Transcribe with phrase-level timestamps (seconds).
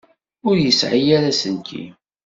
[0.47, 1.91] Ur yesɛi ara aselkim.